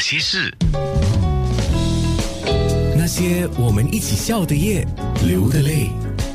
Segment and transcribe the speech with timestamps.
[0.00, 0.52] 些事？
[2.96, 4.86] 那些我们一起笑的夜，
[5.26, 5.90] 流的泪。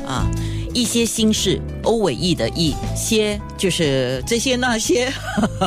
[0.06, 0.30] 啊，
[0.72, 5.12] 一些心事，欧伟毅的义，些就是这些那些，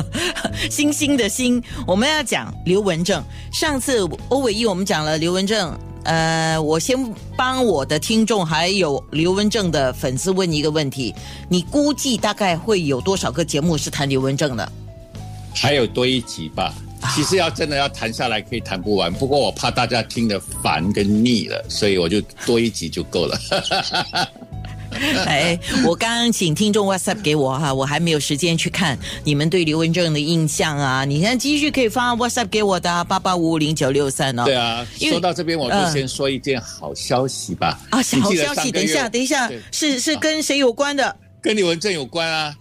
[0.72, 1.62] 星星的星。
[1.86, 3.22] 我们要讲刘文正。
[3.52, 6.98] 上次欧伟毅我们讲了刘文正，呃，我先
[7.36, 11.14] 帮我的听众还有刘文正的粉丝问一个问题：
[11.50, 14.72] 你估计大概会有多少个节目是谈刘文正的？
[15.54, 16.74] 还有多一集吧。
[17.16, 19.12] 其实要真的要谈下来，可以谈不完。
[19.14, 23.40] 不过我怕大家听得烦跟腻了，所以我就多一集就够了。
[25.28, 31.06] 哎，我刚刚请听众 WhatsApp 给我哈，我还没有时间去看你们对刘文正的印象啊。
[31.06, 34.46] 你现在继续可以发 WhatsApp 给我的八八五五零九六三哦。
[34.46, 37.80] 对啊，说到这边我就先说一件好消息吧。
[37.92, 38.72] 啊，好消息！
[38.72, 41.16] 等一下，等一下，是是跟谁有关的？
[41.40, 42.56] 跟刘文正有关啊。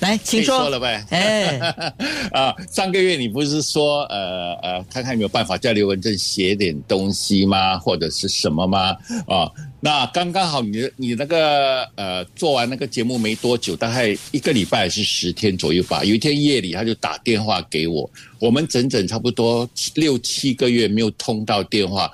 [0.00, 1.02] 来，请说了呗。
[1.10, 1.58] 哎，
[2.32, 7.78] 啊，上个月你不是说呃呃，看看有没有办法叫刘文正写点东西吗？
[7.78, 8.90] 或者是什么吗？
[9.26, 16.04] 啊，那刚刚好，你你那个呃，做完那个节目没多久，大概一个礼拜还是十天左右吧。
[16.04, 22.10] 有一天夜里，他就打电话给我，我们整整差不多六七个月没有通到电话。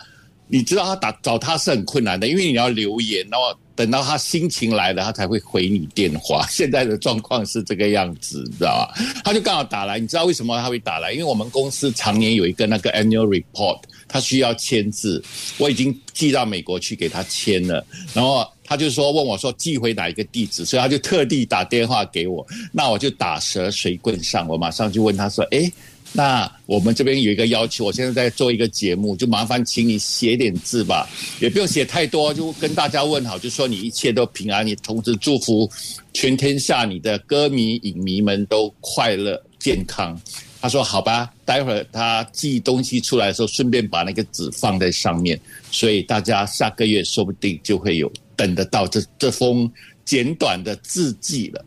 [0.47, 3.59] 你知道他打找他是很困难的，因为你要留言，然后。
[3.81, 6.47] 等到他心情来了，他才会回你电话。
[6.53, 9.03] 现在的状况是这个样子，你知道吧？
[9.25, 11.12] 他就刚好打来，你知道为什么他会打来？
[11.12, 15.25] 因为我们公司常年有一个那个 annual report，他需要签字，
[15.56, 17.83] 我已经寄到美国去给他签了。
[18.12, 22.47] 然后他就说问我说寄回哪一个地址，所以他就特地打电话给我。
[22.70, 25.72] 那我就打蛇随棍上，我马上就问他说：“哎。”
[26.12, 31.08] 那我们这边有一个要求，我现在在做一个节目，就麻烦请你写点字吧，
[31.41, 35.70] 也不用写太多，就跟大家问好，就说你一切都平安，你同时祝福
[36.12, 40.20] 全天下你的歌迷影迷们都快乐健康。
[40.61, 49.71] 他说好吧，待会儿他寄东西出来的时候，顺便把那个纸放在上面，所以大家下个月说不定就会有等得到这这封
[50.04, 51.65] 简短的字迹了。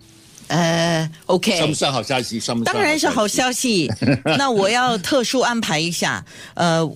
[0.47, 2.39] 呃，OK，算不算好消息？
[2.39, 2.63] 算不？
[2.63, 3.91] 当然是好消息。
[4.37, 6.23] 那我要特殊安排一下，
[6.53, 6.89] 呃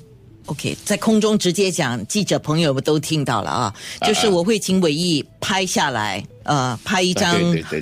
[0.46, 3.74] ，OK，在空中直接讲，记者朋友们都听到了啊。
[4.06, 7.36] 就是我会请伟毅拍下来，呃，拍一张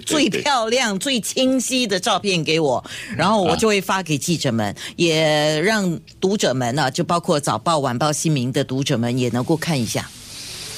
[0.06, 2.84] 最漂亮、最清晰的照片给我，
[3.16, 10.10] 然后我就会发给记者们，也让读者们呢，就包括早报、晚报、新民的读者们也能够看一下。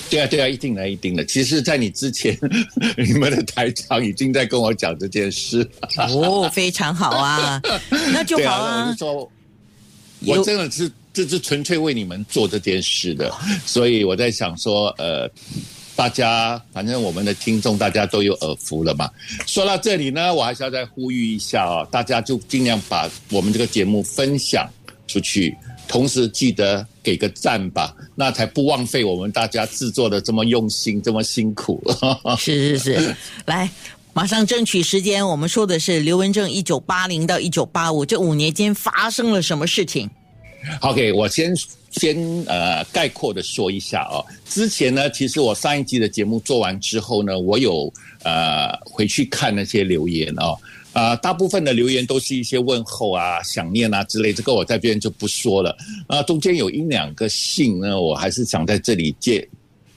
[0.10, 1.26] 对啊，对啊，一定的，一定的。
[1.26, 2.38] 其实，在你之前，
[2.98, 5.68] 你们的台长已经在跟我讲这件事。
[5.98, 7.62] 哦，非常好啊，
[8.14, 8.88] 那就好啊。
[8.88, 9.32] 我就说，
[10.26, 13.32] 我真的是这是纯粹为你们做这件事的，
[13.66, 15.30] 所以我在想说，呃，
[15.96, 19.10] 大家反正我们的听众大家都有耳福了嘛。
[19.46, 24.70] 说到这里呢，我还是要再呼吁一下啊，大家就尽量把我们这个节目分享
[25.08, 25.56] 出去。
[25.88, 31.82] 同时记得给个赞吧，那才不枉费我们大家制作的这么用心、这么辛苦。
[32.38, 33.16] 是是是，
[33.46, 33.70] 来，
[34.14, 35.26] 马上争取时间。
[35.26, 40.10] 我们说的是刘文正一九八零到一九八五这五年间发生了什么事情
[40.82, 41.56] ？OK，我先
[41.92, 44.26] 先呃概括的说一下哦。
[44.50, 47.92] 之前呢，其实我上一季的节目做完之后呢，我有
[48.24, 50.58] 呃回去看那些留言哦。
[50.98, 55.78] 啊，大部分的留言都是一些问候啊、想念啊之类，这个我在这边就不说了。
[56.08, 59.48] 啊，中间有一两个信呢，我还是想在这里借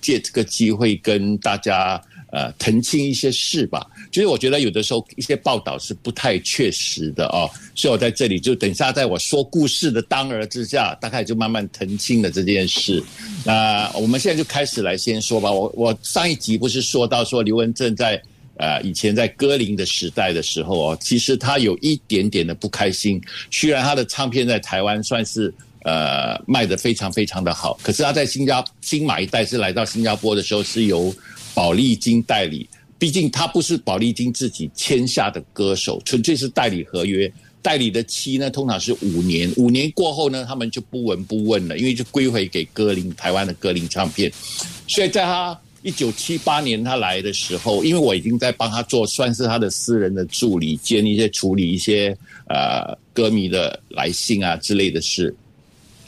[0.02, 1.98] 借这个机会跟大家
[2.32, 3.86] 呃澄清一些事吧。
[4.10, 13.02] 就是我觉得有的时候一些报道是不太确实的哦，所以我在这里就等一下在我说故事的当儿之下，大概就慢慢澄清了这件事。
[13.42, 15.50] 那我们现在就开始来先说吧。
[15.50, 18.22] 我我上一集不是说到说刘文正在。
[18.60, 23.18] 呃，以前在歌林的时代的时候哦，其实他有一点点的不开心。
[23.50, 25.50] 虽然他的唱片在台湾算是
[25.84, 31.10] 呃卖的非常非常的好，可是他在新加新马一代是来到新加坡的时候是由
[31.54, 37.32] 宝丽金代理，毕竟他不是宝丽金自己签下的歌手，纯粹是代理合约。
[37.62, 44.30] 代理的期呢通常是五年，五年过后呢他们就不闻不问了，因为就归回给歌林台湾的歌林唱片。
[44.86, 45.58] 所以在他。
[45.82, 52.16] 一九七八年他来的时候，因为我已经在帮他做，算是他的私人的助理，兼一些处理一些
[52.48, 55.34] 呃歌迷的来信啊之类的事。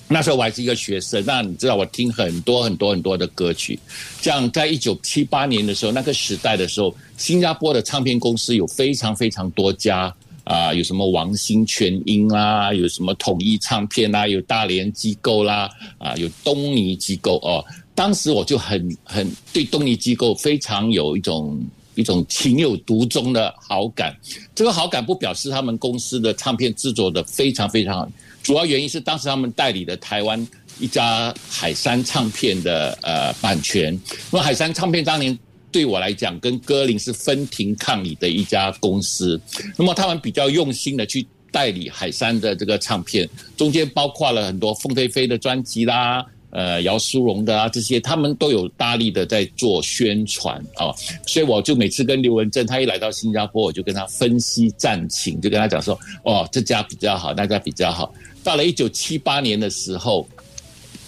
[0.09, 3.79] 那时候我还是一个学生，那你知道我听很多很多很多的歌曲。
[4.21, 10.15] 这样在一九七八年的时候，那个时代的时候，新加坡的唱片公司有非常非常多家
[10.45, 17.65] 啊，有什么王星全音啦，有什么统一唱片啦，有大连机构啦，啊，有东尼机构哦。
[17.95, 24.17] 当时我就很很对动力机构非常有一种一种情有独钟的好感。
[24.55, 28.09] 这个好感不表示他们公司的唱片制作的非常非常好，
[28.43, 30.47] 主要原因是当时他们代理的台湾
[30.79, 33.99] 一家海山唱片的呃版权。
[34.31, 35.39] 那么海山唱片当年
[35.71, 39.41] 对我来讲跟歌林是分庭抗礼的一家公司，
[39.77, 41.27] 那么他们比较用心的去。
[41.53, 43.29] 代理海山的这个唱片，
[43.59, 50.93] 中间包括了很多凤飞飞的专辑啦，呃，姚苏荣的啊，这些他们都有大力的在做宣传啊，
[51.27, 58.13] 所以我就每次跟刘文正他一来到新加坡，我就跟他分析战情，就跟他讲说，哦，这家比较好，那家比较好。
[58.45, 60.29] 到了一九七八年的时候，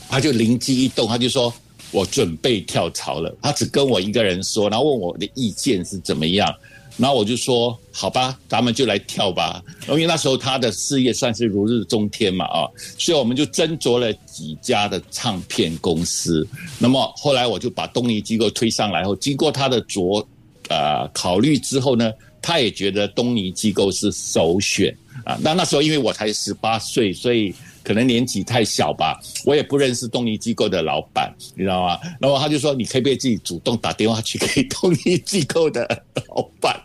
[0.09, 1.53] 他就灵机一动，他就说
[1.91, 3.37] 我准备跳槽了。
[3.43, 6.49] 他只跟我一个人说，然后问我的意见是怎么样。
[6.97, 9.61] 然后我就说好吧，咱们就来跳吧。
[9.89, 12.69] 因为那时候他的事业算是如日中天嘛，啊，
[12.99, 16.47] 所以我们就斟酌了几家的唱片公司。
[16.79, 20.25] 那么后来我就把东尼机构推上来后，经过他的酌
[20.69, 25.37] 呃考虑之后呢，他也觉得东尼机构是首选啊。
[25.43, 27.53] 那那时候因为我才十八岁，所以
[27.83, 31.99] 可能年纪太小吧，我也不认识东尼机构的老板，你知道吗？
[32.21, 35.87] 然后他就说，你可不可以自己主动打电话去给东尼机构的
[36.29, 36.81] 老板？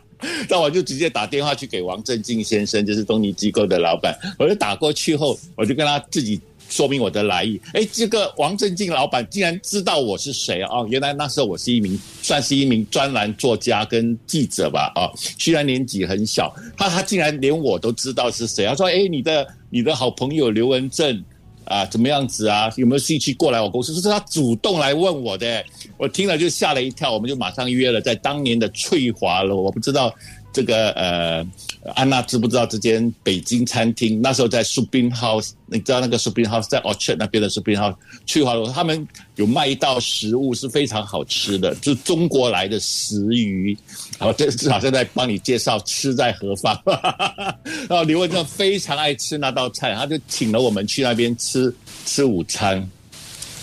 [0.50, 4.18] 那我就直接打电话去给王正敬先生，就是东尼机构的老板。
[4.38, 7.60] 我就打过去后，我就跟他自己说明我的来意。
[7.74, 10.84] 哎，这个王正敬老板竟然知道我是谁啊！
[10.88, 14.92] 原来那时候我是一名，算是一名专栏作家跟记者吧。
[14.96, 18.66] 啊，虽然年纪很小，他他竟然连我都知道是谁。
[18.66, 21.24] 他说：“哎，你的你的好朋友刘文正。”
[21.66, 22.72] 啊，怎么样子啊？
[22.78, 23.94] 有没有兴趣过来我公司？
[23.94, 25.64] 是他主动来问我的，
[25.98, 27.14] 我听了就吓了一跳。
[27.14, 30.14] 我们就马上约了，在当年的翠华楼，我不知道
[30.54, 31.48] 这个呃。
[31.96, 34.22] 安娜知不知道这间北京餐厅？
[34.22, 37.96] 那时候在 Subin House，你知道那个 Subin House 在 Orchard 那边的 Subin House，
[38.28, 39.08] 翠华楼他们
[39.38, 43.76] 有卖一道食物是非常好吃的，就是中国来的食鱼。
[44.20, 46.78] 好，这至少现在帮你介绍吃在何方。
[47.88, 51.74] 然后刘文正非常爱吃那道菜，他就请了我们去那边吃
[52.06, 52.88] 吃午餐，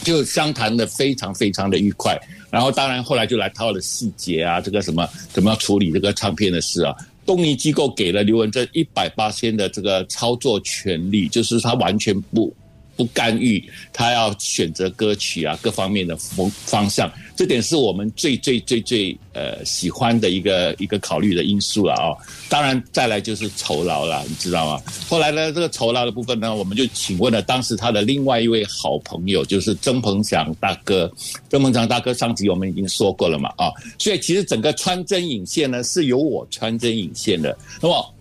[0.07, 2.17] 就相谈的非常非常的愉快。
[2.49, 6.95] 然后当然后来就来套了细节啊，这个什么怎么样处理这个唱片的事啊。
[7.27, 12.55] 东尼机构给了刘文正一百八千的这个操作权利，就是他完全不。
[12.97, 13.63] 不干预，
[13.93, 22.17] 他要选择歌曲啊，各方面的方方向，这点是我们最最最最呃喜欢的一个一个考虑的因素了啊。
[22.49, 24.83] 当然，再来就是酬劳了，你知道吗？
[25.09, 31.13] 后来呢，这个酬劳的部分呢，我们就请问了当时他的另外一位好朋友，就是曾鹏翔大哥。
[31.51, 37.57] 曾鹏翔大哥上集我们已经说过了嘛啊，所以其实整个穿针引线呢是由我穿针引线的。
[37.83, 38.15] 那么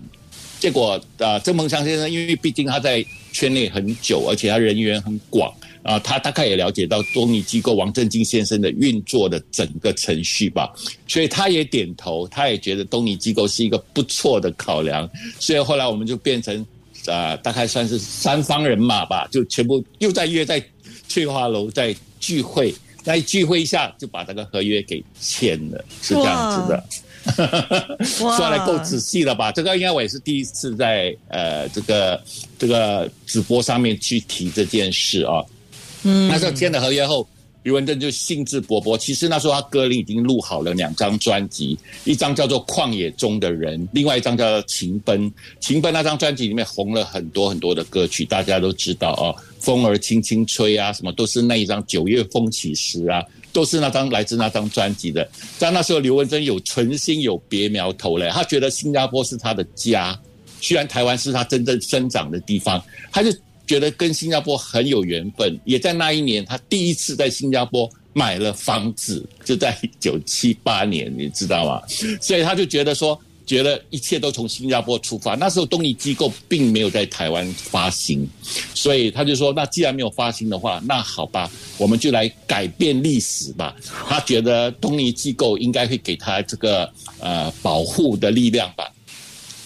[0.59, 3.05] 结果啊，曾鹏翔先生，因为毕竟他在。
[3.35, 5.53] 圈内很久，而且他人缘很广
[5.83, 10.73] 啊，他大概也了解到东尼机构王正金先生的运作的整个程序吧，
[11.05, 16.65] 所以他也点头，他也觉得东尼机构是一个不错的考量，所以后来我们就变成
[17.07, 20.63] 啊，大概算是三方人马吧，就全部又在约在
[21.09, 22.73] 翠花楼在聚会，
[23.03, 26.81] 在聚会一下就把这个合约给签了，是这样子的。
[28.05, 29.51] 说来够仔细了吧？
[29.51, 32.21] 这个应该我也是第一次在呃这个
[32.57, 35.43] 这个直播上面去提这件事啊。
[36.03, 37.27] 嗯，那时候签了合约后，
[37.65, 38.95] 余文正就兴致勃勃。
[38.95, 45.21] 其实那时候他歌里已经录好了两张专辑，一张叫做《旷野中的人》，另外一张叫做《情奔》。
[45.59, 53.21] 《情奔》那张专辑里面红了很多很多的歌曲，大家都知道啊，《风儿轻轻吹》啊，什么都是那一张《九月风起时》啊。
[53.51, 55.25] 都是那张来自那张专辑的，
[55.57, 60.19] 在那时候，刘文正有存心有别苗头嘞，他觉得新加坡是他的家，
[60.59, 63.31] 虽然台湾是他真正生长的地方，他就
[63.65, 65.59] 觉得跟新加坡很有缘分。
[65.65, 71.81] 也在那一年，他第一次在新加坡买了房子，就在一九七八年，你知道吗？
[72.21, 73.19] 所以他就觉得说。
[73.45, 78.27] 觉得一切都从新加坡出发，那时候东尼机构并没有在台湾发行，
[78.73, 83.75] 所以他就说：“那既然没有发行的话，那好吧，我们就来改变历史吧。”
[84.09, 88.91] 他觉得东尼机构应该会给他这个呃保护的力量吧。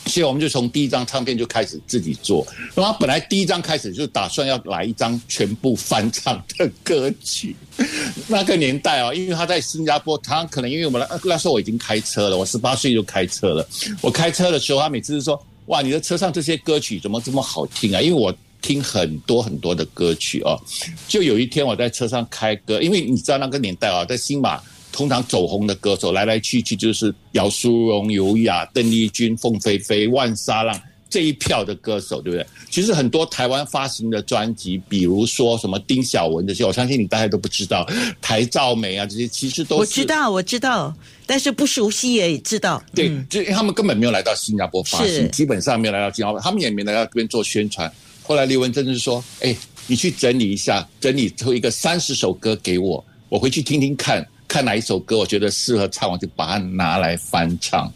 [0.09, 2.45] 所以我们就从第一张唱片就开始自己做。
[2.75, 7.55] 那么本来第一张开始就打算要来一张全部翻唱的歌曲。
[8.27, 13.65] 那个年代啊，因为他在新加坡，他可能因为我们那那时候我已经开车了，我十八岁就开车了。
[14.01, 20.59] 我开车的时候，他每次都说：“哇，你的车上这些歌曲怎么这么好听啊？”因为我听很多很多的歌曲哦。
[21.07, 24.61] 就有一天我在车上开歌，因为你知道那个年代啊，在新马。
[24.91, 30.79] 通常走红的歌手来来去去就是姚苏荣、尤雅、邓丽君、凤飞飞、万沙浪
[31.09, 32.45] 这一票的歌手，对不对？
[32.69, 37.83] 其实很多台湾发行的专辑，比如说什么丁晓文这些，我相信你大家都不知道，
[38.21, 40.93] 台照美啊这些，其实都是我知道，我知道，
[41.25, 42.83] 但是不熟悉也知道。
[42.93, 47.91] 对，嗯就因为他们根本没有来到新加坡发行，基本上没有来到新加坡，他们也没来到这边做宣传。
[48.21, 49.55] 后来刘文正就说：“哎，
[49.87, 57.89] 你去整理一下，整理出一个三十首歌给我，我回去听听看，看哪一首歌我觉得适合唱，我就把它拿来翻唱。”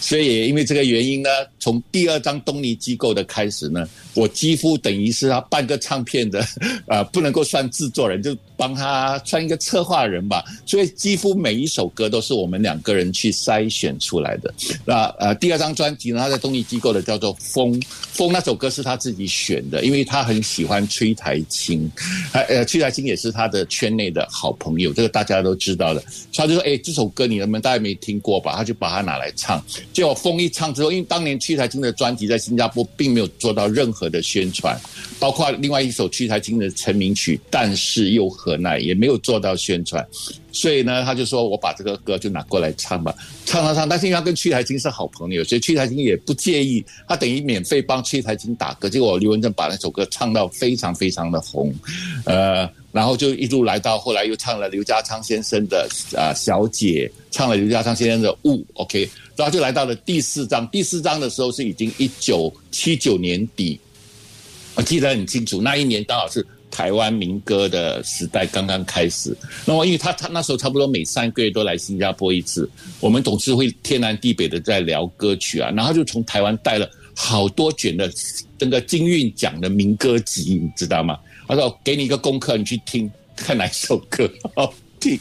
[0.00, 6.44] 所以也因为这个原因呢，从第二张东尼机构的开始呢，我几乎等于是他半个唱片的，
[6.86, 10.44] 呃， 不能够算制作人，就帮他算一个策划人吧。
[10.66, 14.52] 所以几乎每一首歌都是我们两个人去筛选出来的。
[14.84, 17.74] 那呃，第二张专辑呢，他在东尼机构的叫做《风》，
[18.12, 21.90] 《风》那首歌是他自己选的，因为他很喜欢崔台青，
[22.32, 26.02] 呃呃，崔台青也是他的圈内的好朋友，这个大家都知道的。
[26.32, 29.62] 他就说：“哎，这首歌你们大概没听过吧？”他就把它拿来唱。
[29.92, 34.74] 结果《风》一唱之后，因为当年崔台青的专辑在新加坡并没有做到任何的宣传，
[35.18, 40.06] 包括另外一首崔台青的成名曲《但是又何奈》也没有做到宣传。
[40.50, 43.88] 所以呢，他就说我把这个歌就拿过来唱吧，唱唱唱。
[43.88, 48.88] 但是因为他跟屈台金是好朋友，所以屈台金也不介意，他等于免费帮屈台金打歌。
[48.88, 51.72] 结果刘文正把那首歌唱到非常非常的红，
[52.24, 60.66] 呃，然后就一路来到后来又唱了刘家昌先生的啊、小姐，唱了刘家昌先生的雾，OK，然后就来到了第四章。
[60.68, 63.78] 第四章的时候是已经一九七九年底，
[64.74, 69.36] 我记得很清楚，那一年刚好是台湾民歌的时代刚刚开始。
[69.66, 72.68] 那么，因为他他那时候差不多每三个月都来新加坡一次，
[73.00, 78.10] 我们总是会天南地北的在聊歌曲啊，然后就从台湾带了好多卷的
[78.56, 81.18] 这个金韵奖的民歌集，你知道吗？
[81.48, 85.18] 他说给你一个功课，你去听 看哪首歌好 听。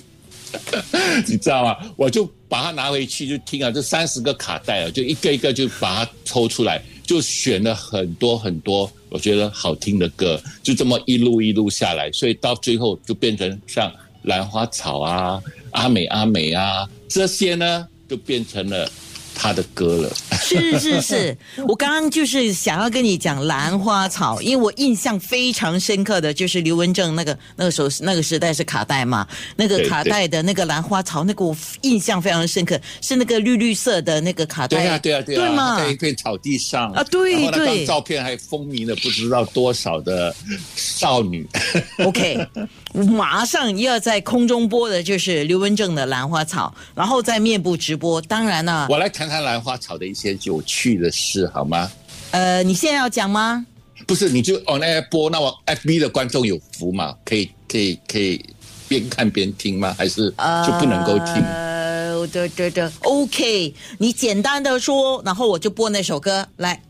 [1.27, 1.77] 你知道吗？
[1.97, 13.93] 我就把它拿回去就听啊，这三十个卡带啊，就一个一个就把它抽出来，就选了很多很多我觉得好听的歌，就这么一路一路下来，所以到最后就变成像
[14.23, 15.41] 兰花草啊、
[15.71, 18.89] 阿美阿美啊这些呢，就变成了
[19.37, 20.11] 他的歌了。
[20.41, 40.33] 是是是， 我刚刚就是想要跟你讲兰花草，因为我印象非常深刻的就是刘文正那个那个时候那个时代是卡带嘛，那个卡带的那个兰花草，那个我印象非常深刻，是那个绿绿色的那个卡带，对啊，对啊，对啊，对吗在一片草地上啊对对照片还风靡了不知道多少的
[40.75, 41.47] 少女。
[42.03, 42.47] OK，
[42.93, 48.21] 马上要在空中播的就是刘文正的兰花草，然后在面部直播。
[48.21, 51.91] 当然了，我来谈谈兰花草的一些有趣的事好吗？
[52.31, 53.65] 呃，你现在要讲吗？
[54.05, 57.15] 不是，你就哦那播，那我 FB 的观众有福嘛？
[57.25, 58.43] 可以可以可以
[58.87, 59.93] 边看边听吗？
[59.97, 60.29] 还是
[60.65, 61.35] 就不能够听？
[61.43, 66.81] 呃，对对对，OK，你简单的说，然后我就播那首歌来。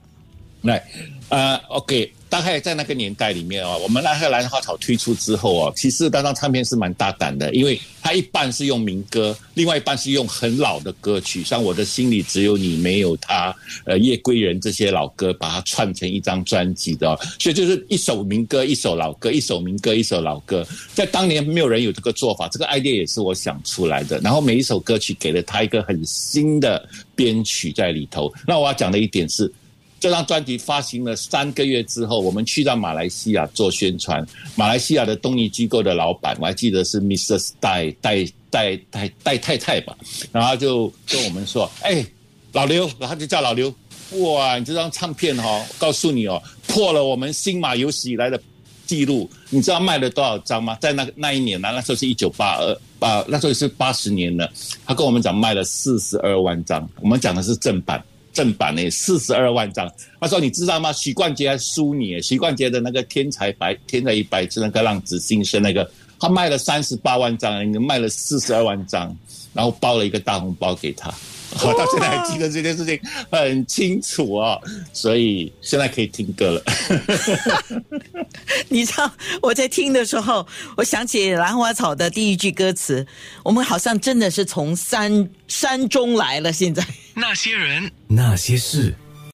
[0.67, 0.83] 来，
[1.29, 13.55] 呃，OK，大概在那个年代里面哦，我们那个兰花草推出之后哦，其实那张唱片是蛮大胆的，因为它一半是用民歌，另外一半是用很老的歌曲，像我的心里只有你没有他，
[13.85, 28.33] 呃，夜归人这些老歌，把它串成一张专辑的、哦，所以就是一首民歌，一首老歌，一首民歌，一首老歌，在当年没有人有这个做法，这个 idea 也是我想出来的，然后每一首歌曲给了他一个很新的编曲在里头。
[28.45, 29.51] 那我要讲的一点是。
[29.99, 34.25] 这张专辑发行了三个月之后，我们去到马来西亚做宣传。
[34.55, 37.51] 马来西亚的东尼机构的老板，我还记得是 Mr.
[37.59, 39.97] 戴戴戴戴戴太太吧，
[40.31, 42.05] 然后就跟我们说：“哎，
[42.53, 43.73] 老刘，然后就叫老刘，
[44.19, 48.39] 哇，你这张唱片哈、哦，告诉你哦，破了我们新马有史以来的
[48.85, 49.27] 记录。
[49.49, 50.77] 你知道卖了多少张吗？
[50.79, 54.47] 在那个那一年呢、那时候是一九八二八，那时候是八十年了。
[54.85, 58.03] 他跟我们讲卖了四十二万张，我们讲的是正版。”
[58.37, 59.91] 正版呢，四十二万张。
[60.21, 60.93] 他说：“你知道吗？
[60.93, 62.21] 许冠杰还输你。
[62.21, 65.89] 许冠杰的那个天才白天才一白是那个浪子心声那个，
[66.19, 69.17] 他卖了三十八万张，你卖了四十二万张，
[69.53, 71.11] 然后包了一个大红包给他。
[71.63, 72.99] 我到现在还记得这件事情
[73.31, 74.61] 很清楚哦，
[74.93, 76.61] 所以现在可以听歌了。
[78.69, 79.09] 你知道
[79.41, 83.07] 我在听的时候，我想起兰花草的第一句歌词，
[83.43, 86.51] 我们好像真的是从山山中来了。
[86.51, 86.85] 现在
[87.19, 88.93] 那些人，那些事。